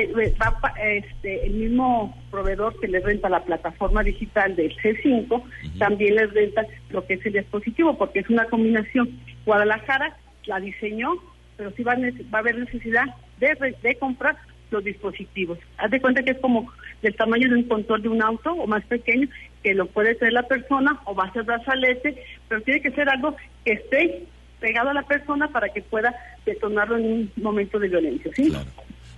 [0.81, 5.43] este, el mismo proveedor que les renta la plataforma digital del C5
[5.77, 11.11] también les renta lo que es el dispositivo porque es una combinación Guadalajara la diseñó
[11.57, 13.05] pero sí va, va a haber necesidad
[13.39, 14.37] de, de comprar
[14.73, 15.57] los dispositivos.
[15.77, 16.69] Haz de cuenta que es como
[17.01, 19.29] del tamaño de un control de un auto o más pequeño,
[19.63, 23.07] que lo puede tener la persona o va a ser brazalete, pero tiene que ser
[23.07, 24.23] algo que esté
[24.63, 28.49] pegado a la persona para que pueda detonarlo en un momento de violencia, ¿sí?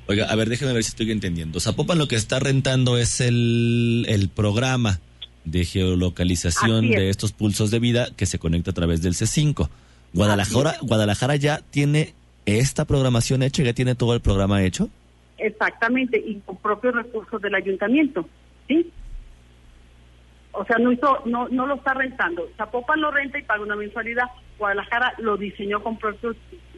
[0.07, 1.59] Oiga, a ver, déjeme ver si estoy entendiendo.
[1.59, 4.99] Zapopan lo que está rentando es el, el programa
[5.43, 9.69] de geolocalización de estos pulsos de vida que se conecta a través del C5.
[10.13, 12.15] Guadalajara, Guadalajara ya tiene
[12.47, 14.89] esta programación hecha, ya tiene todo el programa hecho.
[15.37, 18.27] Exactamente, y con propios recursos del ayuntamiento,
[18.67, 18.91] ¿sí?
[20.53, 22.49] O sea, no hizo, no, no lo está rentando.
[22.57, 24.25] Zapopan lo renta y paga una mensualidad.
[24.57, 26.35] Guadalajara lo diseñó con propios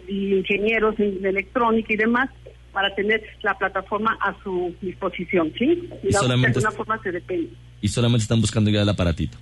[0.08, 2.30] ingenieros de electrónica y demás
[2.72, 5.90] para tener la plataforma a su disposición, ¿sí?
[6.04, 7.50] Y, solamente, de alguna forma se depende.
[7.82, 9.38] Y solamente están buscando ya el aparatito.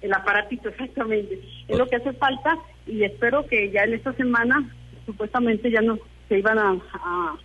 [0.00, 1.40] El aparatito, exactamente.
[1.68, 4.66] Es lo que hace falta y espero que ya en esta semana
[5.04, 7.36] supuestamente ya no se iban a,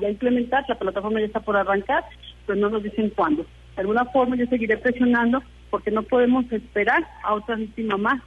[0.00, 2.04] ya implementar, la plataforma ya está por arrancar,
[2.46, 3.44] pero no nos dicen cuándo.
[3.74, 8.22] De alguna forma yo seguiré presionando porque no podemos esperar a otra víctima más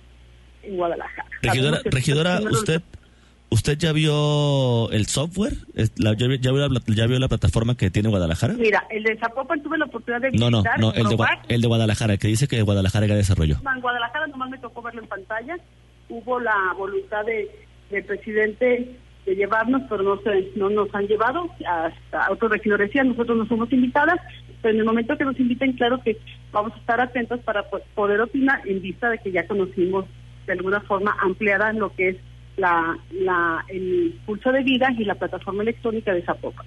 [0.64, 1.26] en Guadalajara.
[1.42, 2.82] Regidora, regidora usted
[3.50, 6.38] usted ya vio el software, ya, vio
[6.70, 8.54] la, ya, vio la, plataforma que tiene Guadalajara.
[8.54, 10.52] Mira, el de Zapopan tuve la oportunidad de visitar.
[10.52, 11.18] No, no, no, el de,
[11.50, 13.56] el de Guadalajara, que dice que Guadalajara ya desarrolló.
[13.74, 15.58] En Guadalajara nomás me tocó verlo en pantalla.
[16.10, 17.50] Hubo la voluntad de,
[17.90, 18.96] del presidente
[19.26, 21.50] de llevarnos, pero no, se, no nos han llevado.
[21.68, 24.20] Hasta otros regidores decían, nosotros no somos invitadas,
[24.62, 26.18] pero en el momento que nos inviten, claro que
[26.52, 27.64] vamos a estar atentos para
[27.96, 30.06] poder opinar en vista de que ya conocimos
[30.50, 32.16] de alguna forma ampliada lo que es
[32.58, 36.66] la, la, el pulso de vida y la plataforma electrónica de Zapopan.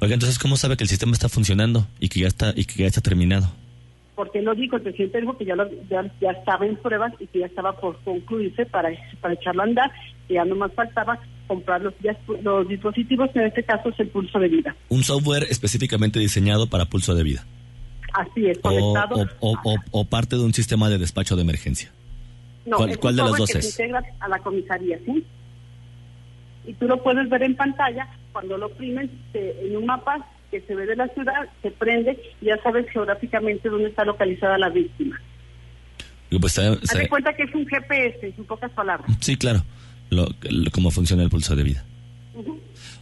[0.00, 2.82] Oiga, entonces, ¿cómo sabe que el sistema está funcionando y que ya está, y que
[2.82, 3.50] ya está terminado?
[4.14, 7.26] Porque lo dijo, el presidente dijo que ya, lo, ya, ya, estaba en pruebas y
[7.26, 9.90] que ya estaba por concluirse para, para echarlo a andar,
[10.28, 11.18] y ya nomás faltaba
[11.48, 11.94] comprar los,
[12.42, 14.76] los dispositivos, que en este caso es el pulso de vida.
[14.88, 17.44] Un software específicamente diseñado para pulso de vida.
[18.14, 19.26] Así es, conectado.
[19.40, 21.90] O, parte de un sistema de despacho de emergencia.
[22.66, 23.74] No, ¿Cuál, de los dos es?
[23.74, 25.24] Se integra a la comisaría, ¿sí?
[26.66, 30.74] Y tú lo puedes ver en pantalla cuando lo oprimen, en un mapa que se
[30.74, 35.20] ve de la ciudad, se prende y ya sabes geográficamente dónde está localizada la víctima.
[36.40, 39.10] Pues, Haz cuenta que es un GPS, en pocas palabras.
[39.20, 39.62] Sí, claro,
[40.10, 40.26] lo,
[40.72, 41.84] cómo funciona el pulso de vida.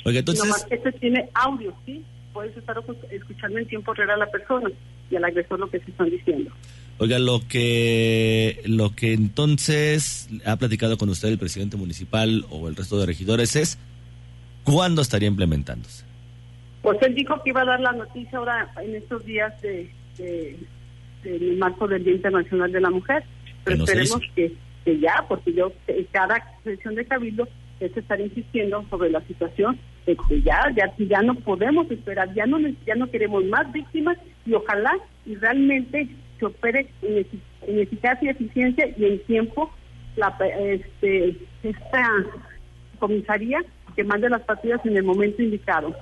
[0.05, 0.45] Oiga, entonces...
[0.45, 2.05] Nomás que este tiene audio, ¿sí?
[2.33, 2.77] Puedes estar
[3.11, 4.71] escuchando en tiempo real a la persona
[5.11, 6.51] y al agresor lo que se están diciendo.
[6.99, 12.77] Oiga, lo que, lo que entonces ha platicado con usted el presidente municipal o el
[12.77, 13.79] resto de regidores es
[14.65, 16.05] cuándo estaría implementándose.
[16.83, 19.89] Pues él dijo que iba a dar la noticia ahora en estos días de,
[21.23, 23.25] del marco del Día Internacional de la Mujer,
[23.65, 24.53] pero esperemos que,
[25.01, 25.73] ya, porque yo
[26.11, 31.23] cada sesión de cabildo es estar insistiendo sobre la situación de que ya, ya, ya
[31.23, 34.93] no podemos esperar, ya no, ya no queremos más víctimas y ojalá
[35.25, 36.09] y realmente
[36.47, 37.27] opere en,
[37.67, 39.73] eficacia y eficiencia y en tiempo
[40.17, 42.09] la, este, esta
[42.99, 43.59] comisaría
[43.95, 45.95] que mande las partidas en el momento indicado.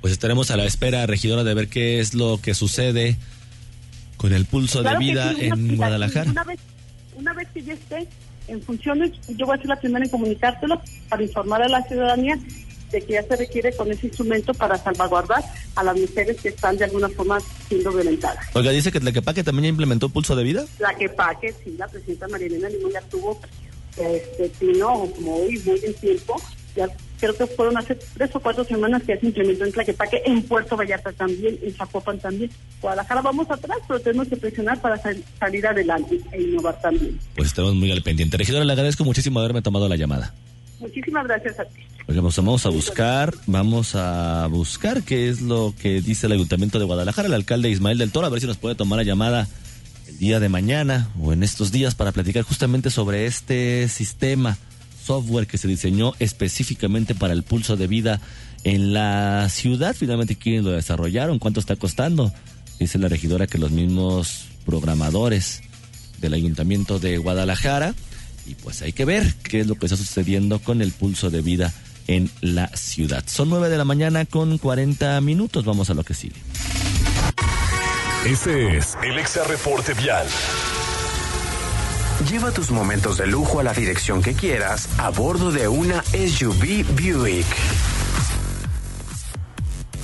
[0.00, 3.16] Pues estaremos a la espera, regidora, de ver qué es lo que sucede
[4.16, 6.30] con el pulso de vida en Guadalajara.
[6.30, 6.60] Una vez,
[7.16, 8.08] una vez que ya esté
[8.48, 12.38] en funciones, yo voy a ser la primera en comunicártelo para informar a la ciudadanía
[12.90, 15.42] de que ya se requiere con ese instrumento para salvaguardar
[15.76, 18.46] a las mujeres que están de alguna forma siendo violentadas.
[18.54, 20.64] Oiga, dice que la Quepaque también implementó pulso de vida.
[20.78, 23.40] La Quepaque, sí, la presidenta Marilena Limón ya tuvo,
[23.96, 26.40] este, no, como hoy, muy en tiempo,
[26.76, 30.22] ya creo que fueron hace tres o cuatro semanas que ya se implementó en Tlaquepaque,
[30.24, 32.50] en Puerto Vallarta también, en Zapopan también.
[32.80, 34.96] Guadalajara vamos atrás, pero tenemos que presionar para
[35.38, 37.18] salir adelante e innovar también.
[37.36, 38.36] Pues estamos muy al pendiente.
[38.36, 40.34] Regidora, le agradezco muchísimo haberme tomado la llamada.
[40.78, 41.82] Muchísimas gracias a ti.
[42.06, 47.28] Vamos a buscar, vamos a buscar qué es lo que dice el Ayuntamiento de Guadalajara,
[47.28, 49.48] el alcalde Ismael del Toro, a ver si nos puede tomar la llamada
[50.08, 54.58] el día de mañana o en estos días para platicar justamente sobre este sistema
[55.04, 58.20] software que se diseñó específicamente para el pulso de vida
[58.64, 59.94] en la ciudad.
[59.96, 61.38] Finalmente, ¿quiénes lo desarrollaron?
[61.38, 62.32] ¿Cuánto está costando?
[62.78, 65.62] Dice la regidora que los mismos programadores
[66.20, 67.94] del Ayuntamiento de Guadalajara.
[68.46, 71.42] Y pues hay que ver qué es lo que está sucediendo con el pulso de
[71.42, 71.72] vida
[72.10, 73.22] en la ciudad.
[73.26, 75.64] Son nueve de la mañana con 40 minutos.
[75.64, 76.34] Vamos a lo que sigue.
[78.26, 80.26] Este es el Exa Reporte Vial.
[82.28, 86.84] Lleva tus momentos de lujo a la dirección que quieras a bordo de una SUV
[86.94, 87.46] Buick.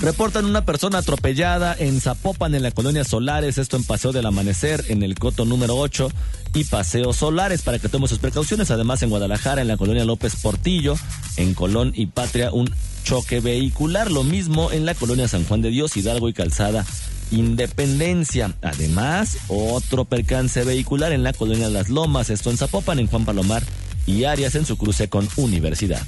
[0.01, 4.85] Reportan una persona atropellada en Zapopan, en la colonia Solares, esto en Paseo del Amanecer,
[4.89, 6.11] en el coto número 8
[6.55, 8.71] y Paseo Solares, para que tomen sus precauciones.
[8.71, 10.97] Además, en Guadalajara, en la colonia López Portillo,
[11.37, 12.71] en Colón y Patria, un
[13.05, 14.11] choque vehicular.
[14.11, 16.85] Lo mismo en la colonia San Juan de Dios, Hidalgo y Calzada
[17.31, 18.55] Independencia.
[18.63, 23.63] Además, otro percance vehicular en la colonia Las Lomas, esto en Zapopan, en Juan Palomar
[24.07, 26.03] y Arias en su cruce con Universidad.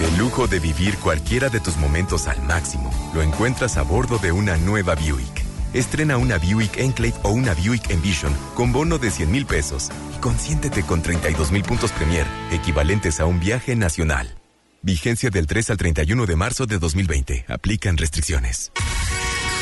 [0.00, 4.30] El lujo de vivir cualquiera de tus momentos al máximo lo encuentras a bordo de
[4.30, 5.44] una nueva Buick.
[5.74, 10.20] Estrena una Buick Enclave o una Buick Envision con bono de 100 mil pesos y
[10.20, 14.38] consiéntete con 32 mil puntos Premier, equivalentes a un viaje nacional.
[14.82, 17.46] Vigencia del 3 al 31 de marzo de 2020.
[17.48, 18.70] Aplican restricciones.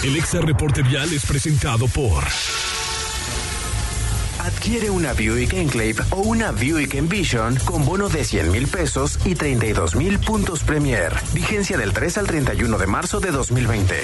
[0.05, 2.23] El Exa Reporte Vial es presentado por.
[4.47, 9.35] Adquiere una Buick Enclave o una Buick Envision con bono de 100 mil pesos y
[9.35, 11.13] 32 mil puntos Premier.
[11.35, 13.97] Vigencia del 3 al 31 de marzo de 2020.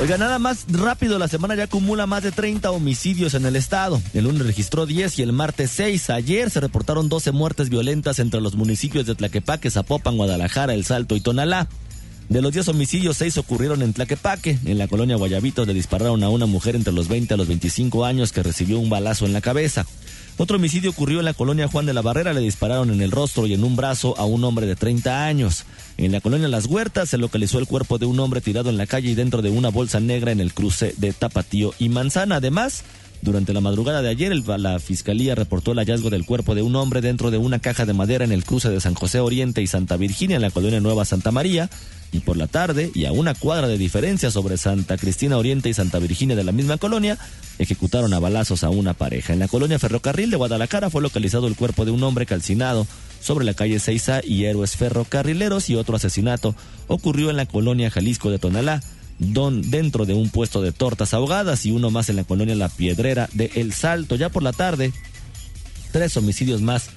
[0.00, 4.02] Oiga, nada más rápido, la semana ya acumula más de 30 homicidios en el estado.
[4.12, 6.10] El lunes registró 10 y el martes 6.
[6.10, 11.14] Ayer se reportaron 12 muertes violentas entre los municipios de Tlaquepaque, Zapopan, Guadalajara, El Salto
[11.14, 11.68] y Tonalá.
[12.28, 14.58] De los 10 homicidios, 6 ocurrieron en Tlaquepaque.
[14.64, 18.04] En la colonia Guayabito le dispararon a una mujer entre los 20 a los 25
[18.04, 19.84] años que recibió un balazo en la cabeza.
[20.38, 23.46] Otro homicidio ocurrió en la colonia Juan de la Barrera, le dispararon en el rostro
[23.46, 25.64] y en un brazo a un hombre de 30 años.
[25.98, 28.86] En la colonia Las Huertas se localizó el cuerpo de un hombre tirado en la
[28.86, 32.36] calle y dentro de una bolsa negra en el cruce de Tapatío y Manzana.
[32.36, 32.82] Además,
[33.20, 37.02] durante la madrugada de ayer, la fiscalía reportó el hallazgo del cuerpo de un hombre
[37.02, 39.98] dentro de una caja de madera en el cruce de San José Oriente y Santa
[39.98, 41.68] Virginia en la colonia Nueva Santa María
[42.12, 45.74] y por la tarde, y a una cuadra de diferencia sobre Santa Cristina Oriente y
[45.74, 47.18] Santa Virginia de la misma colonia,
[47.58, 49.32] ejecutaron a balazos a una pareja.
[49.32, 52.86] En la colonia Ferrocarril de Guadalajara fue localizado el cuerpo de un hombre calcinado
[53.20, 56.54] sobre la calle Seiza y héroes ferrocarrileros y otro asesinato
[56.86, 58.82] ocurrió en la colonia Jalisco de Tonalá.
[59.18, 62.68] Don, dentro de un puesto de tortas ahogadas y uno más en la colonia La
[62.68, 64.16] Piedrera de El Salto.
[64.16, 64.92] Ya por la tarde,
[65.92, 66.90] tres homicidios más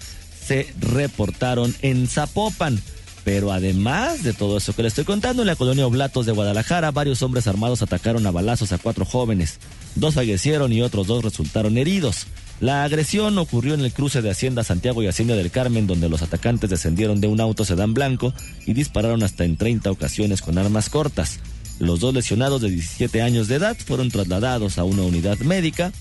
[0.45, 2.82] se reportaron en Zapopan.
[3.26, 6.91] Pero además de todo eso que le estoy contando, en la colonia Oblatos de Guadalajara,
[6.91, 9.57] varios hombres armados atacaron a balazos a cuatro jóvenes.
[9.95, 12.28] Dos fallecieron y otros dos resultaron heridos.
[12.61, 16.21] La agresión ocurrió en el cruce de Hacienda Santiago y Hacienda del Carmen, donde los
[16.21, 18.32] atacantes descendieron de un auto sedán blanco
[18.67, 21.39] y dispararon hasta en 30 ocasiones con armas cortas.
[21.80, 25.91] Los dos lesionados de 17 años de edad fueron trasladados a una unidad médica.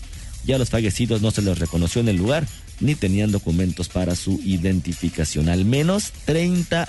[0.45, 2.47] Ya los fallecidos no se les reconoció en el lugar
[2.81, 5.49] ni tenían documentos para su identificación.
[5.49, 6.87] Al menos 30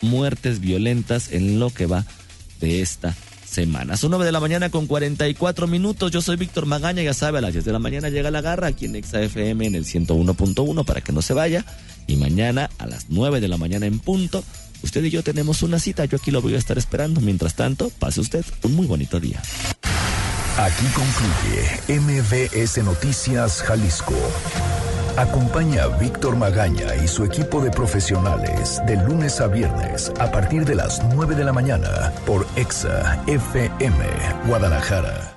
[0.00, 2.04] muertes violentas en lo que va
[2.60, 3.14] de esta
[3.46, 3.96] semana.
[3.96, 6.10] Son 9 de la mañana con 44 minutos.
[6.10, 8.68] Yo soy Víctor Magaña, ya sabe, a las 10 de la mañana llega la garra
[8.68, 11.64] aquí en FM en el 101.1 para que no se vaya.
[12.06, 14.44] Y mañana a las 9 de la mañana en punto,
[14.82, 16.04] usted y yo tenemos una cita.
[16.04, 17.20] Yo aquí lo voy a estar esperando.
[17.20, 19.40] Mientras tanto, pase usted un muy bonito día.
[20.58, 24.14] Aquí concluye MBS Noticias Jalisco.
[25.16, 30.66] Acompaña a Víctor Magaña y su equipo de profesionales de lunes a viernes a partir
[30.66, 34.04] de las 9 de la mañana por EXA FM
[34.46, 35.32] Guadalajara.